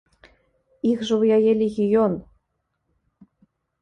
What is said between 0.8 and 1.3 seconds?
Іх жа ў